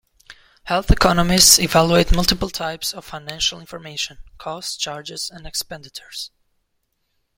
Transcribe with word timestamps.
Health 0.63 0.89
economists 0.89 1.59
evaluate 1.59 2.11
multiple 2.11 2.49
types 2.49 2.91
of 2.91 3.05
financial 3.05 3.59
information: 3.59 4.17
costs, 4.39 4.75
charges 4.75 5.29
and 5.29 5.45
expenditures. 5.45 6.31